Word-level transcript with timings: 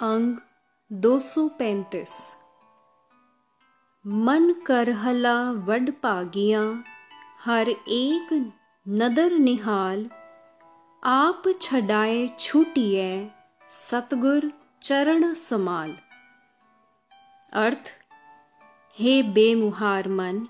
अंग 0.00 0.36
235 0.92 2.36
मन 4.06 4.52
करहला 4.66 5.50
वड 5.50 5.90
पागियाँ, 5.90 6.84
हर 7.40 7.68
एक 7.88 8.52
नदर 8.88 9.32
निहाल। 9.32 10.10
आप 11.04 11.42
छडाए 11.60 12.28
छूटिए, 12.38 13.30
सतगुर 13.70 14.52
चरण 14.82 15.34
समाल। 15.34 15.96
अर्थ, 17.52 17.92
हे 18.98 19.22
बेमुहार 19.22 20.08
मन, 20.08 20.48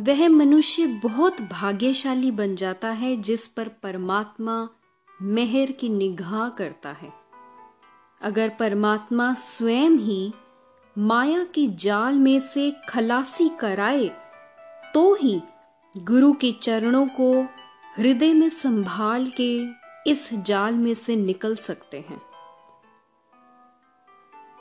वह 0.00 0.28
मनुष्य 0.28 0.86
बहुत 0.86 1.40
भाग्यशाली 1.40 2.30
बन 2.30 2.56
जाता 2.56 2.90
है 2.90 3.16
जिस 3.16 3.46
पर 3.48 3.68
परमात्मा 3.68 4.68
मेहर 5.22 5.72
की 5.72 5.88
निगाह 5.88 6.48
करता 6.48 6.92
है। 6.92 7.23
अगर 8.24 8.48
परमात्मा 8.48 9.34
स्वयं 9.34 9.90
ही 9.90 10.32
माया 10.98 11.44
के 11.44 11.66
जाल 11.66 12.14
में 12.14 12.40
से 12.40 12.72
खलासी 12.88 13.48
कराए 13.48 14.06
तो 14.94 15.14
ही 15.14 15.40
गुरु 15.96 16.32
के 16.32 16.52
चरणों 16.52 17.06
को 17.06 17.42
हृदय 17.96 18.32
में 18.32 18.48
संभाल 18.48 19.26
के 19.40 19.50
इस 20.06 20.34
जाल 20.34 20.74
में 20.74 20.94
से 20.94 21.16
निकल 21.16 21.56
सकते 21.56 22.04
हैं। 22.08 22.20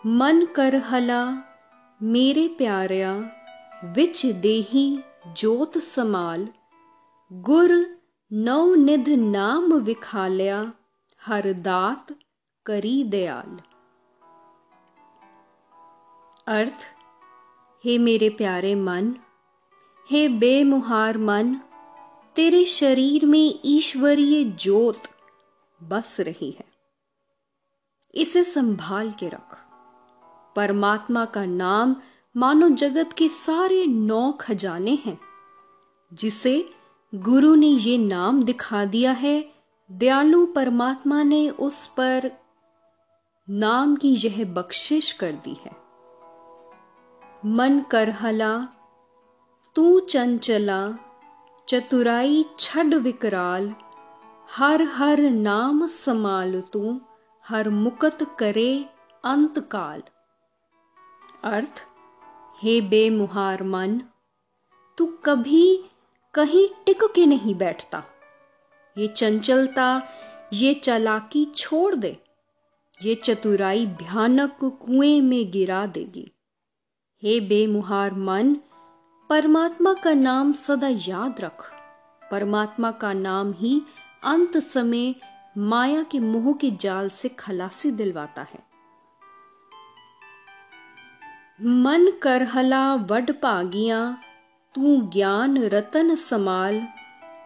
मन 0.06 0.46
कर 0.46 0.76
हला, 0.76 1.24
मेरे 2.04 2.48
प्यारिया, 2.48 3.16
विच 3.86 4.26
देही 4.26 5.00
जोत 5.28 5.78
समाल। 5.78 6.48
गुर 7.32 8.00
नव 8.34 8.74
निध 8.76 9.10
नाम 9.10 9.74
विखालिया, 9.74 10.74
हर 11.22 11.54
दात 11.54 12.06
करी 12.66 13.04
दयाल। 13.04 13.60
अर्थ, 16.48 16.88
हे 17.84 17.98
मेरे 17.98 18.30
प्यारे 18.30 18.76
मन, 18.76 19.16
हे 20.10 20.30
बेमुहार 20.30 21.18
मन, 21.18 21.56
तेरे 22.36 22.66
शरीर 22.66 23.26
में 23.26 23.60
ईश्वरीय 23.66 24.44
ज्योत 24.44 25.04
बस 25.84 26.20
रही 26.20 26.52
है। 26.52 26.66
इसे 28.16 28.44
संभाल 28.44 29.12
के 29.12 29.30
रख। 29.30 29.58
परमात्मा 30.56 31.26
का 31.26 31.46
नाम 31.46 31.96
मानो 32.38 32.70
जगत 32.70 33.14
के 33.14 33.28
सारे 33.28 33.86
नौ 33.86 34.32
खजाने 34.32 34.96
हैं, 35.06 35.20
जिसे 36.14 36.70
गुरु 37.16 37.56
ने 37.56 37.68
ये 37.68 37.98
नाम 37.98 38.44
दिखा 38.44 38.86
दिया 38.86 39.12
है, 39.12 39.54
दयालु 39.92 40.46
परमात्मा 40.46 41.24
ने 41.24 41.50
उस 41.50 41.88
पर 41.88 42.43
नाम 43.50 43.96
की 43.96 44.10
यह 44.14 44.46
बख्शिश 44.46 45.12
कर 45.12 45.32
दी 45.32 45.54
है। 45.54 45.72
मन 47.46 47.82
करहला, 47.92 48.68
तू 49.76 50.00
चंचला, 50.00 51.00
चतुराई 51.70 52.46
छड 52.60 52.94
विकराल, 52.94 53.76
हर 54.52 54.82
हर 54.82 55.20
नाम 55.22 55.88
समाल 55.88 56.62
तू, 56.62 57.02
हर 57.48 57.70
मुकत 57.70 58.18
करे 58.40 58.86
अंतकाल। 59.24 60.04
अर्थ, 61.44 61.86
हे 62.58 62.82
बेमुहार 62.82 63.64
मन, 63.64 64.02
तू 64.98 65.06
कभी 65.06 65.86
कहीं 66.34 66.70
टिक 66.86 67.04
के 67.04 67.26
नहीं 67.26 67.56
बैठता। 67.56 68.04
ये 68.98 69.08
चंचलता, 69.08 70.02
ये 70.54 70.74
चलाकी 70.74 71.46
छोड़ 71.46 71.96
दे। 71.96 72.24
ये 73.04 73.16
चतुराई 73.16 73.86
भयानक 73.86 74.58
कुएँ 74.60 75.22
में 75.22 75.52
गिरा 75.52 75.86
देगी। 75.86 76.32
हे 77.24 77.40
बेमुहार 77.40 78.14
मन, 78.14 78.56
परमात्मा 79.30 79.94
का 79.94 80.14
नाम 80.14 80.52
सदा 80.52 80.88
याद 80.88 81.42
रख। 81.42 81.74
परमात्मा 82.32 82.92
का 82.92 83.14
नाम 83.14 83.54
ही 83.54 83.82
अंत 84.24 84.58
समय 84.58 85.16
माया 85.58 86.04
के 86.04 86.20
मोह 86.20 86.54
के 86.54 86.72
जाल 86.72 87.10
से 87.10 87.30
खलासी 87.30 87.92
दिलवाता 87.92 88.42
है। 88.42 88.60
मन 91.62 92.12
करहला 92.22 92.96
वड 92.96 93.32
पागिया, 93.32 94.18
तू 94.76 95.02
ज्ञान 95.02 95.58
रतन 95.58 96.16
समाल। 96.16 96.88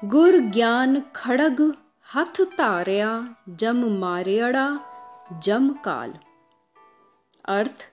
गुर 0.06 0.38
ज्ञान 0.38 1.02
खड़ग 1.16 1.76
हथ 2.16 2.42
तारिया, 2.42 3.36
जम 3.50 4.00
मारियड़ा 4.00 4.87
जम 5.34 5.70
काल 5.86 6.14
अर्थ, 7.46 7.86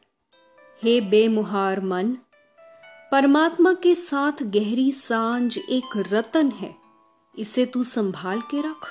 हे 0.82 1.00
बेमुहार 1.00 1.80
मन, 1.80 2.12
परमात्मा 3.12 3.72
के 3.72 3.94
साथ 3.94 4.42
गहरी 4.42 4.90
साँझ 4.92 5.58
एक 5.58 5.96
रतन 6.12 6.50
है, 6.50 6.74
इसे 7.34 7.64
तू 7.66 7.82
संभाल 7.84 8.40
के 8.40 8.60
रख 8.60 8.86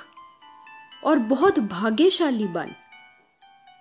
और 1.04 1.20
बहुत 1.20 1.60
भाग्यशाली 1.60 2.48
बन। 2.48 2.72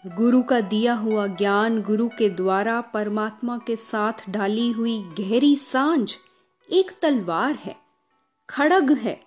गुरु 0.04 0.42
का 0.42 0.60
दिया 0.60 0.94
हुआ 0.94 1.26
ज्ञान 1.26 1.80
गुरु 1.82 2.08
के 2.08 2.28
द्वारा 2.30 2.80
परमात्मा 2.80 3.58
के 3.58 3.76
साथ 3.76 4.30
डाली 4.30 4.70
हुई 4.70 4.98
गहरी 5.18 5.54
साँझ 5.56 6.14
एक 6.68 6.92
तलवार 7.02 7.54
है, 7.54 7.76
खड़ग 8.48 8.92
है, 8.92 9.20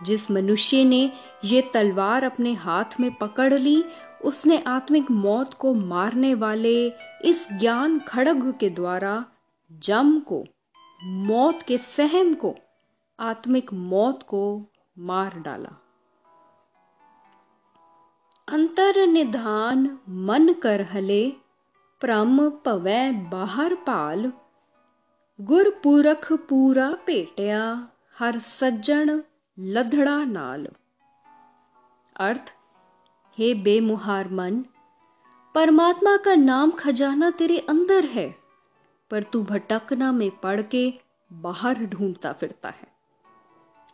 जिस 0.00 0.30
मनुष्य 0.30 0.84
ने 0.84 1.12
ये 1.44 1.60
तलवार 1.74 2.24
अपने 2.24 2.52
हाथ 2.54 3.00
में 3.00 3.14
पकड़ 3.14 3.52
ली 3.52 3.82
उसने 4.26 4.58
आत्मिक 4.58 5.10
मौत 5.10 5.54
को 5.54 5.74
मारने 5.74 6.34
वाले 6.34 6.92
इस 7.24 7.52
ज्ञान 7.52 7.98
खड़ग 7.98 8.58
के 8.60 8.70
द्वारा 8.70 9.24
जम 9.72 10.20
को, 10.20 10.44
मौत 11.04 11.62
के 11.62 11.78
सहम 11.78 12.34
को, 12.34 12.54
आत्मिक 13.20 13.72
मौत 13.72 14.22
को 14.22 14.66
मार 14.98 15.38
डाला। 15.38 15.70
अंतर 18.48 19.06
निधान 19.06 19.98
मन 20.08 20.52
कर 20.52 20.82
हले, 20.82 21.32
प्रम 22.00 22.50
पवै 22.50 23.12
बाहर 23.12 23.74
पाल। 23.74 24.32
गुर 25.40 25.80
पुरख 25.82 26.32
पूरा 26.32 26.90
पेटिया, 27.06 27.88
हर 28.18 28.38
सज्जन 28.38 29.22
लधड़ा 29.58 30.24
नाल। 30.24 30.68
अर्थ 32.16 32.55
हे 33.38 33.54
बेमुहार 33.54 34.28
मन, 34.28 34.64
परमात्मा 35.54 36.16
का 36.16 36.34
नाम 36.34 36.70
खजाना 36.70 37.30
तेरे 37.30 37.58
अंदर 37.58 38.04
है, 38.04 38.36
पर 39.10 39.22
तू 39.22 39.42
भटकना 39.42 40.12
में 40.12 40.30
पड़ 40.30 40.62
के 40.62 40.92
बाहर 41.32 41.84
ढूंढता 41.84 42.32
फिरता 42.32 42.68
है। 42.68 42.88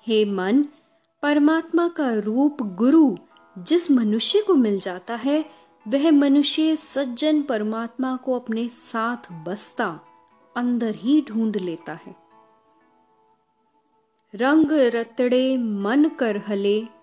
हे 0.07 0.25
मन, 0.25 0.63
परमात्मा 1.23 1.89
का 1.89 2.13
रूप 2.15 2.63
गुरु 2.63 3.17
जिस 3.59 3.91
मनुष्य 3.91 4.41
को 4.41 4.55
मिल 4.55 4.81
जाता 4.81 5.15
है, 5.15 5.51
वह 5.89 6.11
मनुष्य 6.11 6.77
सज्जन 6.77 7.43
परमात्मा 7.43 8.17
को 8.17 8.39
अपने 8.39 8.69
साथ 8.69 9.33
बसता, 9.33 10.01
अंदर 10.57 10.95
ही 10.95 11.23
ढूंढ 11.23 11.57
लेता 11.57 11.93
है। 11.93 12.17
रंग 14.35 14.73
रतड़े 14.73 15.57
मन 15.59 16.09
कर 16.09 16.37
हले 16.37 17.02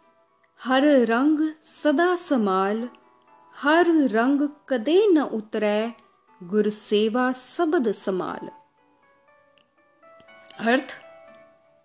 हर 0.64 0.86
रंग 0.86 1.54
सदा 1.64 2.16
समाल, 2.16 2.90
हर 3.56 3.86
रंग 4.08 4.50
कदे 4.70 5.08
न 5.08 5.22
उतरै, 5.22 5.92
गुर 6.44 6.70
सेवा 6.70 7.32
सबद 7.32 7.92
समाल। 7.92 8.50
अर्थ, 10.60 11.02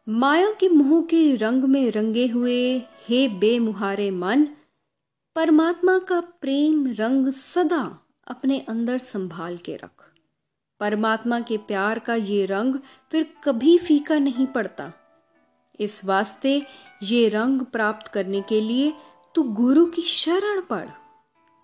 माया 0.09 0.53
के 0.53 0.69
मोह 0.69 1.03
के 1.03 1.37
रंग 1.37 1.65
में 1.65 1.91
रंगे 1.91 2.27
हुए 2.27 2.79
हे 2.79 3.29
बेमुहारे 3.29 4.11
मन, 4.11 4.45
परमात्मा 5.35 5.99
का 5.99 6.21
प्रेम 6.21 6.87
रंग 6.87 7.33
सदा 7.33 7.99
अपने 8.27 8.61
अंदर 8.61 8.99
संभाल 8.99 9.57
के 9.57 9.77
रख। 9.77 10.13
परमात्मा 10.81 11.41
के 11.41 11.57
प्यार 11.57 11.99
का 11.99 12.15
ये 12.15 12.47
रंग 12.47 12.75
फिर 13.11 13.35
कभी 13.45 13.79
फीका 13.79 14.19
नहीं 14.19 14.47
पड़ता। 14.47 14.93
इस 15.81 16.05
वास्ते 16.05 16.67
ये 17.03 17.29
रंग 17.29 17.63
प्राप्त 17.63 18.09
करने 18.09 18.43
के 18.43 18.61
लिए 18.61 18.95
तू 19.35 19.43
गुरु 19.43 19.87
की 19.87 20.03
शरण 20.03 20.61
पढ़। 20.61 20.89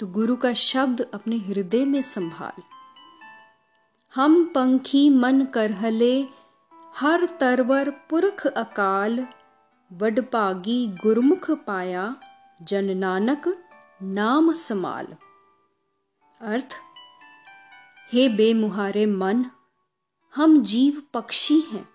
तू 0.01 0.07
गुरु 0.07 0.37
का 0.37 0.53
शब्द 0.53 1.11
अपने 1.15 1.37
हृदय 1.37 1.85
में 1.85 2.03
संभाल। 2.03 2.63
हम 4.15 4.45
पंखी 4.55 5.11
मन 5.11 5.45
करहले, 5.45 6.27
हर 6.97 7.27
तरवर 7.27 7.91
पुरख 7.91 8.47
अकाल। 8.47 9.27
वडपागी 9.93 10.87
गुरमुख 10.87 11.51
पाया, 11.51 12.17
जन 12.63 12.97
नानक 12.97 13.65
नाम 14.03 14.53
समाल। 14.53 15.07
अर्थ, 16.41 16.77
हे 18.13 18.29
बेमुहारे 18.29 19.07
मन, 19.07 19.45
हम 20.35 20.63
जीव 20.63 21.03
पक्षी 21.15 21.61
हैं। 21.61 21.90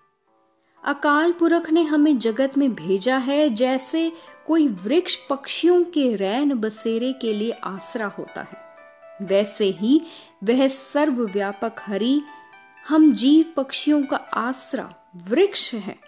अकाल 0.86 1.32
पुरख 1.32 1.70
ने 1.70 1.82
हमें 1.82 2.18
जगत 2.18 2.58
में 2.58 2.74
भेजा 2.74 3.16
है, 3.16 3.50
जैसे 3.50 4.12
कोई 4.46 4.68
वृक्ष 4.68 5.16
पक्षियों 5.16 5.84
के 5.84 6.16
रैन 6.16 6.54
बसेरे 6.54 7.12
के 7.12 7.32
लिए 7.32 7.50
आसरा 7.50 8.06
होता 8.06 8.42
है। 8.42 8.66
वैसे 9.26 9.64
ही 9.64 10.00
वह 10.44 10.68
सर्वव्यापक 10.68 11.72
हरि, 11.80 12.22
हम 12.88 13.12
जीव 13.12 13.54
पक्षियों 13.56 14.02
का 14.02 14.16
आसरा 14.16 14.94
वृक्ष 15.16 15.74
है। 15.74 15.98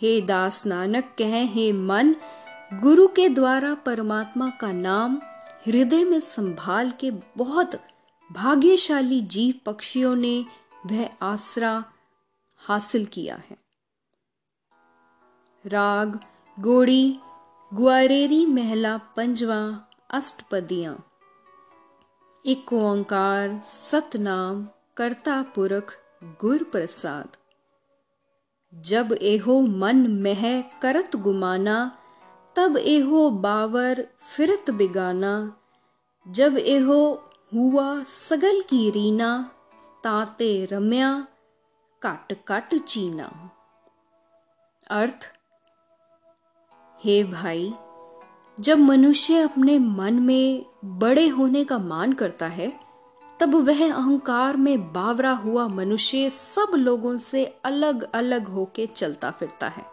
हे 0.00 0.20
दास 0.20 0.66
नानक, 0.66 1.04
कह, 1.18 1.44
हे 1.44 1.72
मन, 1.72 2.16
गुरु 2.74 3.06
के 3.06 3.28
द्वारा 3.28 3.74
परमात्मा 3.74 4.50
का 4.50 4.72
नाम 4.72 5.20
हृदय 5.66 6.04
में 6.04 6.20
संभाल 6.20 6.90
के 6.90 7.10
बहुत 7.36 7.80
भाग्यशाली 8.32 9.20
जीव 9.20 9.54
पक्षियों 9.66 10.16
ने 10.16 10.44
वह 10.86 11.08
आसरा 11.22 11.84
हासिल 12.66 13.06
किया 13.06 13.36
है। 13.36 13.58
राग, 15.66 16.20
गोड़ी, 16.60 17.18
ग्वारेरी, 17.74 18.46
महला, 18.46 18.96
पंजवा, 18.96 19.88
अष्टपदियाँ। 20.10 21.06
एक 22.46 22.72
ओंकार, 22.72 23.58
सतनाम 23.64 24.68
कर्ता 24.96 25.42
पुरख 25.42 25.98
गुर 26.24 26.62
प्रसाद 26.62 27.28
जब 28.74 29.18
एहो 29.22 29.60
मन 29.60 30.22
मह 30.22 30.60
करत 30.60 31.16
गुमाना, 31.16 31.98
तब 32.56 32.76
एहो 32.76 33.30
बावर 33.30 34.08
फिरत 34.36 34.70
बिगाना। 34.70 35.56
जब 36.28 36.56
एहो 36.58 37.30
हुआ 37.54 38.02
सगल 38.02 38.60
की 38.60 38.90
रीना, 38.90 39.50
ताते 40.04 40.64
रम्या 40.64 41.26
कट 42.02 42.32
कट 42.48 42.74
चीना 42.74 43.50
अर्थ, 44.90 45.26
हे 47.04 47.24
भाई, 47.24 47.74
जब 48.60 48.78
मनुष्य 48.78 49.38
अपने 49.38 49.78
मन 49.78 50.14
में 50.14 50.66
बड़े 50.84 51.28
होने 51.28 51.64
का 51.64 51.78
मान 51.78 52.12
करता 52.12 52.46
है, 52.46 52.80
तब 53.40 53.54
वह 53.54 53.94
अहंकार 53.94 54.56
में 54.56 54.92
बावरा 54.92 55.32
हुआ 55.32 55.66
मनुष्य 55.68 56.30
सब 56.30 56.72
लोगों 56.74 57.16
से 57.16 57.44
अलग 57.64 58.02
अलग 58.12 58.48
होके 58.48 58.86
चलता 58.86 59.30
फिरता 59.30 59.68
है। 59.68 59.84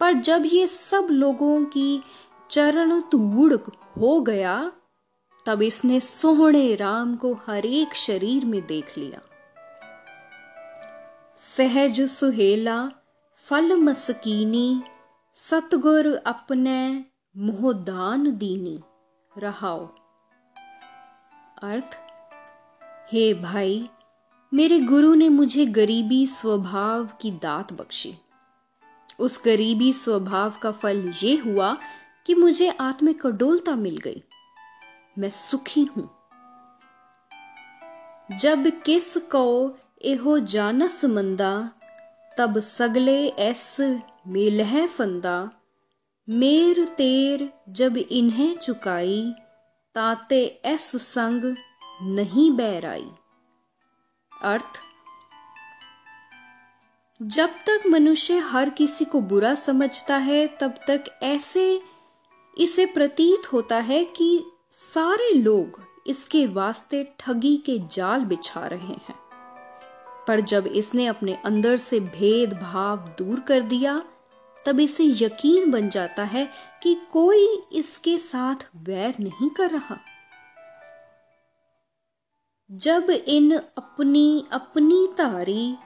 पर 0.00 0.12
जब 0.12 0.42
ये 0.46 0.66
सब 0.66 1.08
लोगों 1.10 1.64
की 1.64 2.02
चरण 2.50 3.00
तूड़ 3.00 3.54
हो 3.98 4.20
गया, 4.20 4.72
तब 5.46 5.62
इसने 5.62 6.00
सोहणे 6.00 6.74
राम 6.74 7.16
को 7.16 7.34
हरेक 7.34 7.94
शरीर 7.94 8.44
में 8.44 8.66
देख 8.66 8.98
लिया। 8.98 9.20
सहज 11.40 12.00
सुहेला 12.10 12.76
फल 13.42 13.72
मसकीनी 13.76 14.82
सतगुर 15.36 16.06
अपने 16.26 16.80
मोहदान 17.36 18.30
दीनी 18.38 18.78
रहाओ 19.32 19.86
अर्थ 21.62 21.96
हे 23.12 23.32
भाई 23.34 23.88
मेरे 24.52 24.78
गुरु 24.80 25.14
ने 25.14 25.28
मुझे 25.28 25.66
गरीबी 25.72 26.24
स्वभाव 26.26 27.08
की 27.20 27.30
दात 27.42 27.72
बख्शी 27.72 28.14
उस 29.18 29.40
गरीबी 29.44 29.92
स्वभाव 29.92 30.58
का 30.62 30.70
फल 30.72 31.02
ये 31.22 31.36
हुआ 31.36 31.76
कि 32.26 32.34
मुझे 32.34 32.68
आत्मिक 32.80 33.20
कडोलता 33.22 33.76
मिल 33.76 33.96
गई 33.98 34.22
मैं 35.18 35.30
सुखी 35.30 35.84
हूँ 35.96 36.08
जब 38.40 38.70
किस 38.84 39.16
को 39.26 39.46
जानस 40.04 41.04
मंदा 41.04 41.72
तब 42.38 42.58
सगले 42.60 43.28
एस 43.38 43.76
मिलह 44.26 44.86
फंदा 44.86 45.50
मेर 46.28 46.84
तेर 46.84 47.52
जब 47.68 47.96
इन्हें 47.96 48.56
चुकाई 48.56 49.34
ताते 49.94 50.60
एस 50.64 50.90
संग 50.96 51.56
नहीं 52.02 52.50
बैराई 52.56 53.08
अर्थ 54.32 54.80
जब 57.22 57.50
तक 57.66 57.86
मनुष्य 57.86 58.38
हर 58.38 58.70
किसी 58.70 59.04
को 59.04 59.20
बुरा 59.20 59.54
समझता 59.54 60.16
है 60.16 60.46
तब 60.60 60.74
तक 60.88 61.04
ऐसे 61.22 61.82
इसे 62.58 62.86
प्रतीत 62.86 63.52
होता 63.52 63.76
है 63.76 64.04
कि 64.04 64.44
सारे 64.72 65.32
लोग 65.32 65.80
इसके 66.06 66.46
वास्ते 66.46 67.16
ठगी 67.18 67.56
के 67.56 67.78
जाल 67.78 68.24
बिछा 68.24 68.66
रहे 68.66 68.94
हैं 68.96 69.29
पर 70.30 70.40
जब 70.40 70.66
इसने 70.66 71.06
अपने 71.06 71.34
अंदर 71.34 71.76
से 71.76 72.00
भेदभाव 72.00 72.96
दूर 72.96 73.40
कर 73.40 73.60
दिया, 73.60 74.04
तब 74.66 74.80
इसे 74.80 75.04
यकीन 75.04 75.70
बन 75.70 75.88
जाता 75.88 76.24
है 76.24 76.50
कि 76.82 76.94
कोई 77.12 77.62
इसके 77.72 78.18
साथ 78.18 78.68
वैर 78.76 79.14
नहीं 79.20 79.50
कर 79.50 79.70
रहा। 79.70 79.98
जब 82.72 83.10
इन 83.10 83.56
अपनी 83.56 84.44
अपनी 84.52 85.08
तारी, 85.18 85.76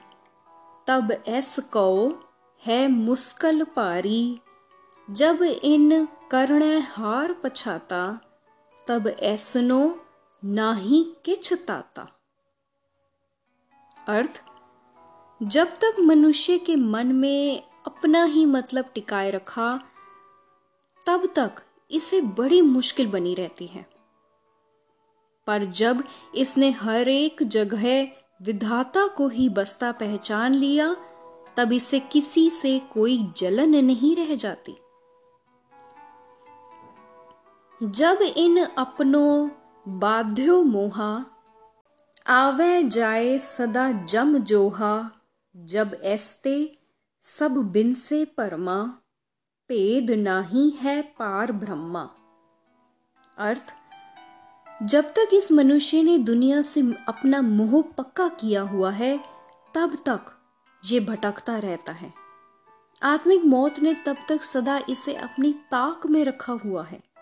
तब 0.87 1.23
ऐस 1.27 1.59
को 1.59 2.19
है 2.65 2.87
मुस्कल 2.87 3.63
पारी। 3.63 4.39
जब 5.11 5.43
इन 5.43 6.05
कर्ण 6.05 6.79
हार 6.79 7.33
पछाता, 7.33 8.19
तब 8.87 9.07
ऐसनो 9.07 10.05
नाही 10.45 11.15
किछ 11.25 11.53
ताता। 11.53 12.14
अर्थ, 14.07 14.43
जब 15.43 15.67
तक 15.67 15.95
मनुष्य 15.99 16.57
के 16.57 16.75
मन 16.75 17.07
में 17.07 17.63
अपना 17.87 18.23
ही 18.23 18.45
मतलब 18.45 18.85
टिकाए 18.93 19.31
रखा, 19.31 19.81
तब 21.05 21.33
तक 21.35 21.51
इसे 21.91 22.21
बड़ी 22.21 22.61
मुश्किल 22.61 23.07
बनी 23.07 23.33
रहती 23.33 23.67
है। 23.67 23.89
पर 25.47 25.65
जब 25.65 26.03
इसने 26.35 26.71
हर 26.71 27.09
एक 27.09 27.43
जगह 27.43 28.07
विधाता 28.41 29.07
को 29.07 29.27
ही 29.27 29.49
बसता 29.49 29.91
पहचान 29.91 30.53
लिया, 30.53 30.95
तब 31.57 31.73
इसे 31.73 31.99
किसी 31.99 32.49
से 32.49 32.79
कोई 32.79 33.31
जलन 33.37 33.85
नहीं 33.85 34.15
रह 34.15 34.35
जाती। 34.35 34.75
जब 37.83 38.17
इन 38.21 38.65
अपनों 38.65 39.49
बाध्यो 39.87 40.63
मोहा 40.63 41.25
आवे 42.27 42.83
जाए 42.83 43.37
सदा 43.37 43.91
जम 44.05 44.37
जोहा, 44.37 45.11
जब 45.55 46.01
ऐसते 46.03 46.77
सब 47.23 47.51
बिन 47.51 47.93
से 47.93 48.25
परमा 48.25 48.83
भेद 49.69 50.11
नाही 50.11 50.69
है 50.69 51.01
पार 51.01 51.51
ब्रह्मा। 51.51 52.09
अर्थ, 53.37 53.73
जब 54.83 55.05
तक 55.05 55.29
इस 55.33 55.51
मनुष्य 55.51 56.03
ने 56.03 56.17
दुनिया 56.17 56.61
से 56.61 56.81
अपना 57.07 57.41
मोह 57.41 57.81
पक्का 57.81 58.27
किया 58.27 58.61
हुआ 58.61 58.91
है, 58.91 59.19
तब 59.75 59.95
तक 59.95 60.25
ये 60.85 60.99
भटकता 60.99 61.57
रहता 61.57 61.91
है। 61.91 62.13
आत्मिक 63.03 63.45
मौत 63.45 63.79
ने 63.79 63.93
तब 63.93 64.17
तक 64.29 64.43
सदा 64.43 64.81
इसे 64.89 65.15
अपनी 65.15 65.53
ताक 65.53 66.07
में 66.07 66.25
रखा 66.25 66.53
हुआ 66.53 66.83
है। 66.83 67.14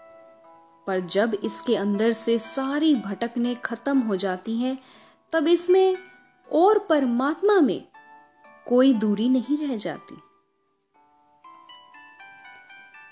पर 0.88 1.00
जब 1.00 1.34
इसके 1.44 1.76
अंदर 1.76 2.12
से 2.12 2.40
सारी 2.40 2.96
भटकने 2.96 3.56
खत्म 3.56 4.00
हो 4.00 4.16
जाती 4.16 4.58
हैं, 4.58 4.78
तब 5.32 5.48
इसमें 5.48 5.98
और 6.52 6.80
परमात्मा 6.80 7.62
में 7.62 7.88
कोई 8.68 8.94
दूरी 8.94 9.30
नहीं 9.30 9.68
रह 9.68 9.78
जाती। 9.78 10.18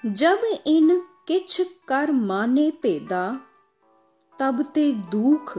जब 0.05 0.41
इन 0.67 1.03
किच 1.27 1.61
कर 1.87 2.11
माने 2.11 2.71
पेदा, 2.71 3.39
तब 4.39 4.63
ते 4.63 4.91
दुख, 4.91 5.57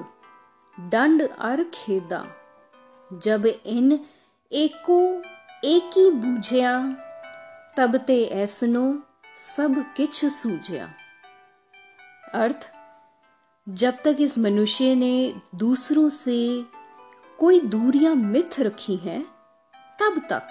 दंड 0.81 1.29
अर 1.29 1.65
खेदा। 1.65 2.27
जब 3.13 3.47
इन 3.47 4.01
एको 4.53 5.23
एकी 5.65 6.11
बूझिया, 6.11 6.97
तब 7.77 7.97
ते 7.97 8.25
ऐसनो 8.25 9.03
सब 9.57 9.95
किच 9.97 10.25
सूझिया। 10.25 10.95
अर्थ, 12.35 12.73
जब 13.69 13.95
तक 14.05 14.17
इस 14.21 14.39
मनुष्य 14.39 14.95
ने 14.95 15.35
दूसरों 15.55 16.09
से 16.09 16.65
कोई 17.39 17.61
दूरियाँ 17.61 18.15
मिथ 18.15 18.61
रखी 18.61 18.97
हैं, 18.97 19.23
तब 20.01 20.23
तक 20.31 20.49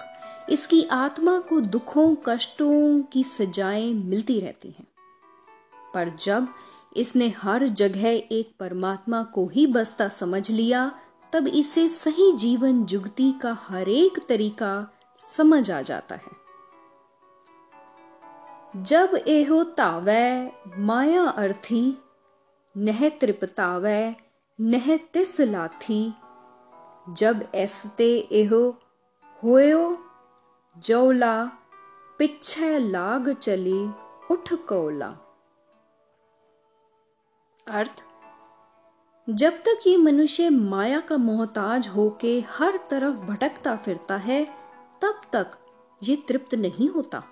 इसकी 0.49 0.83
आत्मा 0.83 1.39
को 1.39 1.61
दुखों, 1.61 2.15
कष्टों 2.25 3.01
की 3.01 3.23
सजाएँ 3.23 3.93
मिलती 3.93 4.39
रहती 4.39 4.69
हैं। 4.69 4.87
पर 5.93 6.09
जब 6.09 6.47
इसने 6.97 7.29
हर 7.29 7.67
जगह 7.67 8.09
एक 8.09 8.55
परमात्मा 8.59 9.23
को 9.23 9.47
ही 9.47 9.67
बसता 9.67 10.07
समझ 10.07 10.51
लिया, 10.51 10.91
तब 11.33 11.47
इसे 11.47 11.89
सही 11.89 12.33
जीवन 12.33 12.85
जुगती 12.85 13.31
का 13.31 13.57
हर 13.61 13.89
एक 13.89 14.19
तरीका 14.29 14.93
समझ 15.17 15.71
आ 15.71 15.81
जाता 15.81 16.15
है। 16.15 16.40
जब 18.77 19.23
एहो 19.27 19.63
तावै 19.63 20.51
माया 20.77 21.23
अर्थी, 21.23 21.97
नह 22.77 23.09
तृपतावै, 23.09 24.15
नह 24.61 24.97
तिस 24.97 25.41
लाथी। 25.41 26.13
जब 27.09 27.51
ऐसते 27.55 28.29
एहो 28.31 28.79
होयो, 29.43 30.05
जौला 30.77 31.45
पिछे 32.19 32.79
लाग 32.79 33.33
चली, 33.33 33.89
उठ 34.31 34.53
कोला। 34.53 35.09
अर्थ, 37.67 38.03
जब 39.29 39.51
तक 39.51 39.87
ये 39.87 39.97
मनुष्य 39.97 40.49
माया 40.49 40.99
का 40.99 41.17
मोहताज 41.17 41.87
होके 41.87 42.39
हर 42.49 42.77
तरफ़ 42.77 43.15
भटकता 43.15 43.75
फिरता 43.75 44.17
है, 44.17 44.45
तब 45.01 45.21
तक 45.33 45.51
ये 46.03 46.15
तृप्त 46.15 46.55
नहीं 46.55 46.89
होता। 46.89 47.23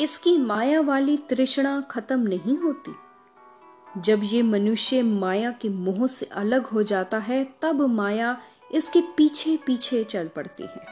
इसकी 0.00 0.38
माया 0.38 0.80
वाली 0.80 1.16
तृष्णा 1.16 1.80
खत्म 1.80 2.20
नहीं 2.20 2.58
होती। 2.58 2.94
जब 4.00 4.20
ये 4.24 4.42
मनुष्य 4.42 5.02
माया 5.02 5.50
के 5.50 5.68
मोह 5.68 6.06
से 6.06 6.26
अलग 6.26 6.66
हो 6.66 6.82
जाता 6.82 7.18
है, 7.18 7.54
तब 7.62 7.80
माया 7.80 8.40
इसके 8.72 9.00
पीछे 9.00 9.56
पीछे 9.56 10.04
चल 10.04 10.28
पड़ती 10.28 10.62
है। 10.62 10.86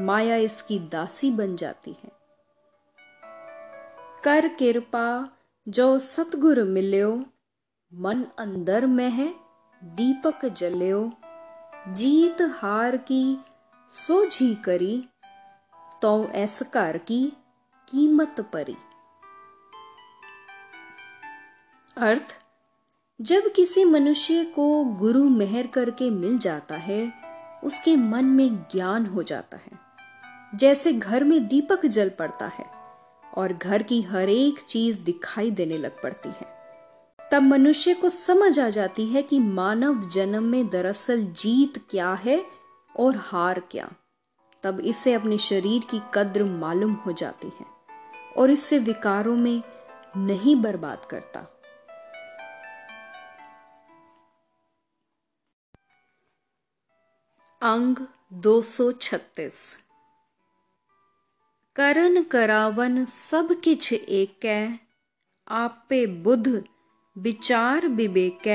माया 0.00 0.36
इसकी 0.36 0.78
दासी 0.78 1.30
बन 1.30 1.56
जाती 1.56 1.96
है। 2.04 2.12
कर 4.24 4.48
कृपा 4.48 5.28
जो 5.68 5.98
सतगुर 5.98 6.62
मिल्यो, 6.62 7.24
मन 7.94 8.24
अंदर 8.38 8.86
में 8.86 9.10
है, 9.10 9.34
दीपक 9.84 10.46
जल्यो। 10.46 11.12
जीत 11.88 12.36
हार 12.42 12.96
की, 12.96 13.44
सोझी 13.88 14.54
करी 14.54 15.08
तो 16.02 16.28
ऐस 16.28 16.62
की 16.76 17.41
कीमत 17.92 18.50
परी। 18.52 18.76
अर्थ, 21.96 22.38
जब 23.20 23.52
किसी 23.52 23.84
मनुष्य 23.84 24.44
को 24.44 24.84
गुरु 24.84 25.24
मेहर 25.24 25.66
करके 25.66 26.10
मिल 26.10 26.38
जाता 26.38 26.74
है, 26.74 27.12
उसके 27.64 27.96
मन 27.96 28.24
में 28.24 28.56
ज्ञान 28.56 29.06
हो 29.06 29.22
जाता 29.22 29.56
है। 29.56 29.72
जैसे 30.54 30.92
घर 30.92 31.24
में 31.24 31.46
दीपक 31.46 31.86
जल 31.86 32.08
पड़ता 32.08 32.46
है 32.46 32.66
और 33.34 33.52
घर 33.52 33.82
की 33.82 34.02
हर 34.02 34.28
एक 34.28 34.60
चीज़ 34.60 35.02
दिखाई 35.02 35.50
देने 35.50 35.78
लग 35.78 36.02
पड़ती 36.02 36.28
है। 36.28 36.46
तब 37.32 37.42
मनुष्य 37.42 37.94
को 37.94 38.08
समझ 38.08 38.60
आ 38.60 38.68
जाती 38.68 39.06
है 39.06 39.22
कि 39.22 39.38
मानव 39.38 40.10
जन्म 40.10 40.42
में 40.42 40.68
दरअसल 40.68 41.24
जीत 41.24 41.86
क्या 41.90 42.12
है 42.12 42.44
और 42.98 43.16
हार 43.16 43.60
क्या। 43.60 43.90
तब 44.62 44.80
इसे 44.80 45.14
अपने 45.14 45.38
शरीर 45.38 45.82
की 45.90 46.00
कद्र 46.14 46.44
मालूम 46.44 46.92
हो 46.92 47.12
जाती 47.12 47.46
है। 47.46 47.71
और 48.36 48.50
इससे 48.50 48.78
विकारों 48.78 49.36
में 49.36 49.62
नहीं 50.16 50.56
बर्बाद 50.56 51.04
करता। 51.04 51.40
अंग 57.62 57.96
236 58.32 59.78
करन 61.76 62.22
करावन 62.22 63.04
सब 63.04 63.60
किछ 63.60 63.92
एक, 63.92 64.46
आपे 65.48 66.06
बुध 66.06 66.48
विचार 67.16 67.86
विवेक। 67.88 68.48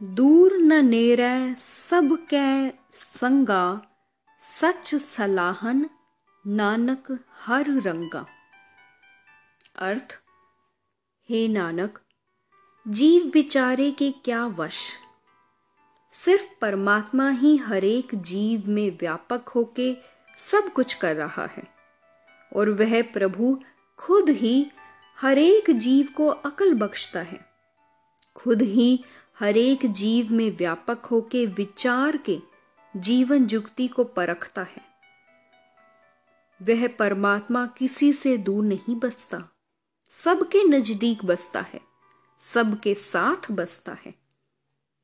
दूर 0.00 0.56
न 0.56 0.84
नेर 0.84 1.20
सब 1.58 2.16
कै 2.30 2.72
संगा, 2.94 3.64
सच 4.42 4.94
सलाहन 4.94 5.88
नानक 6.46 7.18
हर 7.40 7.70
रंगा। 7.80 8.26
अर्थ, 9.80 10.18
हे 11.28 11.48
नानक, 11.48 11.98
जीव 12.88 13.26
विचारे 13.26 13.90
के 13.90 14.10
क्या 14.10 14.46
वश? 14.46 14.92
सिर्फ़ 16.12 16.58
परमात्मा 16.60 17.30
ही 17.30 17.56
हरेक 17.56 18.14
जीव 18.14 18.62
में 18.66 18.98
व्यापक 19.00 19.48
होके 19.48 19.96
सब 20.38 20.72
कुछ 20.72 20.94
कर 20.94 21.16
रहा 21.16 21.46
है, 21.46 21.62
और 22.56 22.70
वह 22.70 23.02
प्रभु 23.02 23.60
खुद 23.98 24.28
ही 24.28 24.70
हरेक 25.20 25.70
जीव 25.70 26.08
को 26.16 26.26
अकल 26.26 26.74
बख्शता 26.74 27.20
है। 27.20 27.52
खुद 28.34 28.62
ही 28.62 29.04
हरेक 29.38 29.86
जीव 29.86 30.32
में 30.32 30.56
व्यापक 30.56 31.06
होके 31.06 31.46
विचार 31.46 32.16
के 32.16 32.38
जीवन 32.96 33.46
जुक्ति 33.46 33.88
को 33.88 34.04
परखता 34.04 34.62
है। 34.62 34.82
वह 36.62 36.88
परमात्मा 36.88 37.66
किसी 37.66 38.12
से 38.12 38.36
दूर 38.36 38.64
नहीं 38.64 38.96
बसता। 38.96 39.49
सबके 40.10 40.62
नज़दीक 40.64 41.24
बसता 41.24 41.60
है, 41.60 41.80
सबके 42.40 42.94
साथ 42.94 43.50
बसता 43.50 43.96
है। 44.06 44.14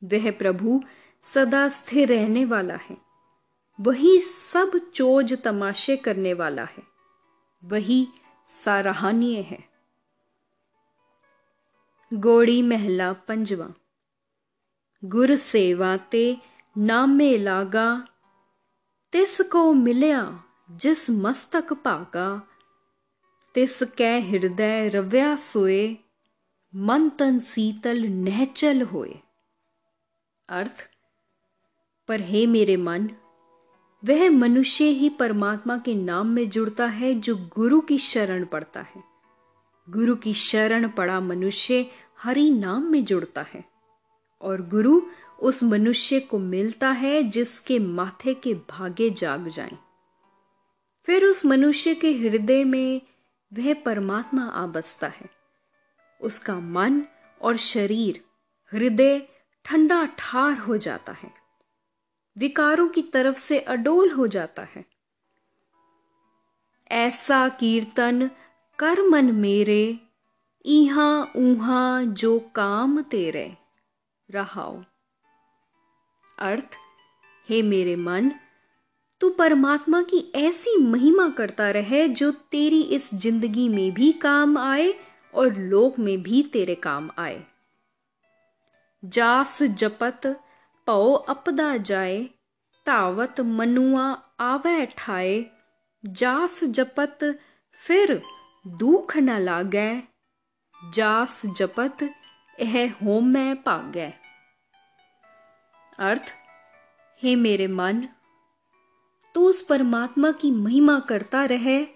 वह 0.03 0.31
प्रभु 0.31 0.83
सदा 1.25 1.69
स्थिर 1.69 2.09
रहने 2.09 2.45
वाला 2.45 2.75
है, 2.77 2.97
वही 3.79 4.19
सब 4.21 4.91
चोज 4.95 5.33
तमाशे 5.43 5.97
करने 5.97 6.35
वाला 6.35 6.65
है, 6.65 6.83
वही 7.63 8.07
सराहनीय 8.51 9.41
है। 9.41 9.65
गोड़ी 12.13 12.61
महला 12.63 13.13
पंजवा, 13.13 13.69
गुर 15.03 15.37
सेवा 15.37 15.97
ते 15.97 16.39
नामे 16.77 17.37
लागा, 17.39 18.09
तिस 19.13 19.41
को 19.41 19.73
मिलया 19.73 20.45
जिस 20.71 21.11
मस्तक 21.11 21.73
भागा 21.85 22.29
तिस 23.57 23.83
कै 23.83 24.21
हृदय 24.21 24.89
रव्या 24.89 25.37
सोए, 25.37 25.97
मन 26.75 27.09
तन 27.09 27.39
सीतल 27.39 28.05
नहचल 28.05 28.83
होए 28.83 29.15
अर्थ, 30.49 30.91
पर 32.09 32.21
हे 32.21 32.47
मेरे 32.47 32.77
मन, 32.77 33.09
वह 34.05 34.31
मनुष्य 34.31 34.85
ही 34.85 35.09
परमात्मा 35.09 35.79
के 35.79 35.95
नाम 35.95 36.27
में 36.27 36.51
जुड़ता 36.51 36.87
है 36.87 37.15
जो 37.21 37.37
गुरु 37.37 37.81
की 37.81 37.99
शरण 37.99 38.45
पड़ता 38.45 38.81
है 38.83 39.03
गुरु 39.91 40.17
की 40.17 40.35
शरण 40.35 40.89
पड़ा 40.89 41.21
मनुष्य 41.21 41.91
हरि 42.23 42.51
नाम 42.51 42.83
में 42.83 43.05
जुड़ता 43.05 43.43
है 43.43 43.65
और 44.41 44.69
गुरु 44.69 45.01
उस 45.43 45.63
मनुष्य 45.63 46.21
को 46.21 46.39
मिलता 46.39 46.91
है 46.91 47.23
जिसके 47.23 47.79
माथे 47.79 48.35
के 48.35 48.55
भागे 48.55 49.11
जाग 49.11 49.49
जाएँ। 49.49 49.79
फिर 51.07 51.25
उस 51.25 51.47
मनुष्य 51.47 51.95
के 51.95 52.13
हृदय 52.13 52.65
में 52.65 53.03
वह 53.53 53.75
परमात्मा 53.75 54.45
आ 54.45 54.67
बसता 54.67 55.09
है। 55.09 55.31
उसका 56.21 56.55
मन 56.55 57.03
और 57.43 57.57
शरीर, 57.57 58.25
हृदय 58.73 59.29
ठंडा 59.65 60.05
ठार 60.19 60.59
हो 60.59 60.77
जाता 60.77 61.13
है। 61.13 61.35
विकारों 62.39 62.89
की 62.89 63.03
तरफ़ 63.03 63.39
से 63.39 63.61
अडोल 63.61 64.11
हो 64.11 64.27
जाता 64.27 64.63
है। 64.63 64.85
ऐसा 66.91 67.49
कीर्तन 67.49 68.31
कर 68.79 69.03
मन 69.03 69.33
मेरे 69.33 70.01
इहा 70.67 71.33
ऊहा 71.37 72.03
जो 72.03 72.41
काम 72.41 73.03
तेरे। 73.03 73.57
रहाओ। 74.31 74.83
अर्थ, 76.39 76.77
हे 77.49 77.63
मेरे 77.63 77.97
मन 77.97 78.31
तू 79.21 79.31
परमात्मा 79.31 80.01
की 80.03 80.33
ऐसी 80.35 80.77
महिमा 80.77 81.29
करता 81.29 81.71
रहे 81.71 82.07
जो 82.09 82.31
तेरी 82.31 82.81
इस 82.83 83.11
ज़िंदगी 83.15 83.69
में 83.69 83.93
भी 83.95 84.13
काम 84.13 84.59
आए 84.59 84.93
और 85.35 85.55
लोक 85.55 85.99
में 85.99 86.23
भी 86.23 86.43
तेरे 86.43 86.75
काम 86.75 87.11
आए। 87.19 87.45
जास 89.05 89.63
जपत 89.63 90.27
पौ 90.87 91.13
अपदा 91.13 91.77
जाए, 91.77 92.23
तावत 92.87 93.41
मनुआ 93.41 94.05
आवे 94.41 94.87
ठाए। 94.87 95.45
जास 96.05 96.65
जपत, 96.65 97.19
फिर 97.83 98.23
दुख 98.65 99.17
न 99.17 99.39
लागै। 99.41 100.03
जास 100.95 101.43
जपत 101.47 102.03
यह 102.59 102.95
होम 103.03 103.29
में 103.29 103.55
भागै 103.57 104.13
अर्थ, 105.99 106.33
हे 107.21 107.37
मेरे 107.37 107.67
मन 107.67 108.09
तू 109.37 109.49
उस 109.49 109.63
परमात्मा 109.63 110.31
की 110.33 110.51
महिमा 110.51 110.99
करता 110.99 111.45
रहे, 111.45 111.87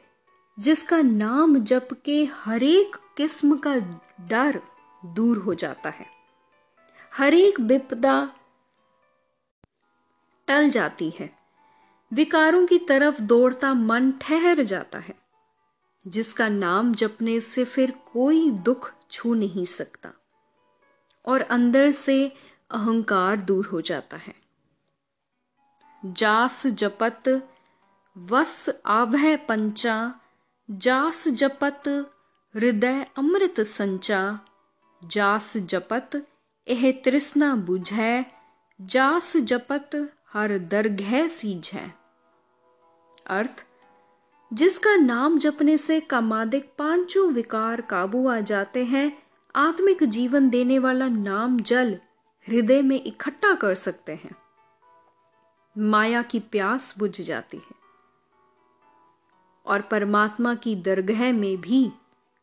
जिसका 0.58 1.02
नाम 1.02 1.58
जप 1.58 1.88
के 2.04 2.24
हरेक 2.24 2.96
किस्म 3.16 3.56
का 3.56 3.76
डर 4.20 4.60
दूर 5.06 5.38
हो 5.38 5.54
जाता 5.54 5.90
है। 5.90 6.06
हरेक 7.16 7.60
विपदा 7.60 8.30
टल 10.48 10.68
जाती 10.70 11.12
है। 11.18 11.30
विकारों 12.12 12.66
की 12.66 12.78
तरफ़ 12.78 13.22
दौड़ता 13.22 13.74
मन 13.74 14.12
ठहर 14.12 14.62
जाता 14.62 14.98
है, 14.98 15.14
जिसका 16.06 16.48
नाम 16.48 16.94
जपने 16.94 17.40
से 17.40 17.64
फिर 17.64 17.90
कोई 18.12 18.50
दुख 18.50 18.92
छू 19.10 19.34
नहीं 19.34 19.64
सकता, 19.64 20.12
और 21.26 21.40
अंदर 21.40 21.90
से 21.92 22.32
अहंकार 22.70 23.36
दूर 23.36 23.66
हो 23.66 23.80
जाता 23.80 24.16
है। 24.16 24.39
जास 26.04 26.66
जपत, 26.66 27.48
वस 28.18 28.70
आवह 28.86 29.36
पंचा, 29.36 30.14
जास 30.70 31.28
जपत, 31.28 32.12
हृदय 32.54 33.06
अमृत 33.18 33.60
संचा। 33.60 34.40
जास 35.04 35.56
जपत, 35.56 36.26
एह 36.68 37.02
तृष्णा 37.04 37.54
बुझै, 37.54 38.24
जास 38.80 39.36
जपत, 39.36 40.14
हर 40.32 40.58
दरगह 40.58 41.28
सीझै। 41.28 41.92
अर्थ, 43.26 43.66
जिसका 44.52 44.96
नाम 44.96 45.38
जपने 45.38 45.78
से 45.78 46.00
कामादिक 46.00 46.72
पाँचों 46.78 47.32
विकार 47.32 47.80
काबू 47.80 48.28
आ 48.28 48.40
जाते 48.40 48.84
हैं, 48.84 49.22
आत्मिक 49.56 50.04
जीवन 50.04 50.50
देने 50.50 50.78
वाला 50.78 51.08
नाम 51.08 51.60
जल 51.60 51.98
हृदय 52.48 52.82
में 52.82 53.04
इकट्ठा 53.04 53.54
कर 53.54 53.74
सकते 53.74 54.12
हैं। 54.12 54.39
माया 55.78 56.22
की 56.22 56.40
प्यास 56.40 56.94
बुझ 56.98 57.20
जाती 57.20 57.56
है 57.56 57.78
और 59.66 59.80
परमात्मा 59.80 60.54
की 60.54 60.76
दरगह 60.76 61.32
में 61.32 61.60
भी 61.60 61.92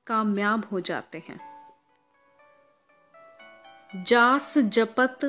कामयाब 0.08 0.68
हो 0.72 0.80
जाते 0.80 1.24
हैं। 1.30 1.40
जास 4.04 4.58
जपत 4.58 5.20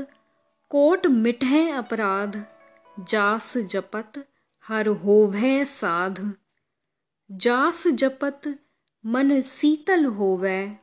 कोट 0.69 1.07
मिठे 1.07 1.71
अपराध, 1.71 2.47
जास 3.01 3.57
जपत 3.57 4.29
हर 4.69 4.87
होवे 4.87 5.65
साध। 5.65 6.35
जास 7.31 7.87
जपत 7.87 8.59
मन 9.07 9.43
शीतल 9.43 10.05
होवे, 10.05 10.77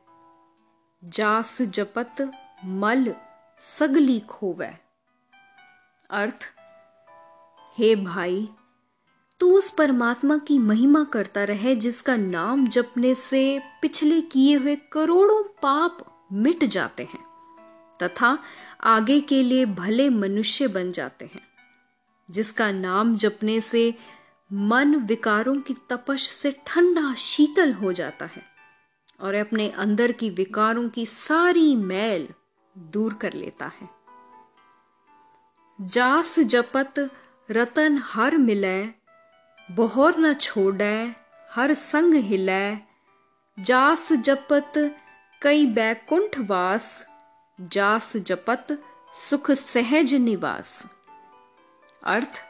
जास 1.04 1.62
जपत 1.62 2.30
मल 2.64 3.14
सगली 3.60 4.20
खोवे। 4.20 4.72
अर्थ 6.10 6.55
हे 7.78 7.94
भाई, 7.96 8.48
तू 9.40 9.58
उस 9.58 9.70
परमात्मा 9.70 10.36
की 10.38 10.58
महिमा 10.58 11.04
करता 11.04 11.44
रहे, 11.44 11.74
जिसका 11.76 12.16
नाम 12.16 12.66
जपने 12.66 13.14
से 13.14 13.60
पिछले 13.82 14.20
किए 14.20 14.54
हुए 14.56 14.76
करोड़ों 14.92 15.42
पाप 15.62 15.98
मिट 16.32 16.64
जाते 16.64 17.02
हैं, 17.02 17.24
तथा 18.02 18.38
आगे 18.80 19.20
के 19.20 19.42
लिए 19.42 19.66
भले 19.66 20.08
मनुष्य 20.08 20.68
बन 20.68 20.92
जाते 20.92 21.24
हैं, 21.24 21.42
जिसका 22.30 22.70
नाम 22.70 23.14
जपने 23.14 23.60
से 23.60 23.94
मन 24.52 24.94
विकारों 24.96 25.56
की 25.60 25.74
तपश 25.90 26.28
से 26.28 26.56
ठंडा 26.66 27.14
शीतल 27.14 27.72
हो 27.72 27.92
जाता 27.92 28.26
है, 28.26 28.42
और 29.20 29.34
अपने 29.34 29.68
अंदर 29.68 30.12
की 30.12 30.30
विकारों 30.30 30.88
की 30.88 31.06
सारी 31.06 31.76
मैल 31.76 32.28
दूर 32.78 33.14
कर 33.14 33.32
लेता 33.32 33.70
है। 33.80 33.88
जास 35.80 36.38
जपत 36.40 37.10
रतन 37.50 37.98
हर 38.04 38.36
मिले, 38.36 38.86
बहोर 39.70 40.18
न 40.18 40.34
छोड़े, 40.34 41.14
हर 41.50 41.74
संग 41.74 42.14
हिले। 42.14 42.76
जास 43.58 44.12
जपत 44.12 44.72
कई 45.42 45.66
बैकुंठ 45.66 46.38
वास, 46.38 47.06
जास 47.60 48.16
जपत 48.16 48.66
सुख 49.18 49.50
सहज 49.50 50.14
निवास। 50.14 50.86
अर्थ, 52.04 52.42